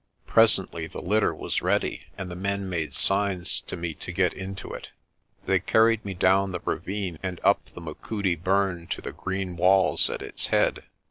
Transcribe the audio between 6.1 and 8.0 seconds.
down the ravine and up the